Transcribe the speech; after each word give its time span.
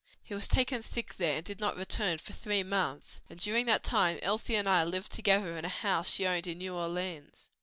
He 0.23 0.33
was 0.33 0.47
taken 0.47 0.81
sick 0.81 1.13
there 1.17 1.35
and 1.37 1.45
did 1.45 1.59
not 1.59 1.77
return 1.77 2.17
for 2.17 2.33
three 2.33 2.63
months, 2.63 3.21
and 3.29 3.37
during 3.39 3.67
that 3.67 3.83
time 3.83 4.17
Elsie 4.23 4.55
and 4.55 4.67
I 4.67 4.83
lived 4.83 5.11
together 5.11 5.55
in 5.55 5.63
a 5.63 5.69
house 5.69 6.09
she 6.09 6.25
owned 6.25 6.47
in 6.47 6.57
New 6.57 6.73
Orleans. 6.73 7.51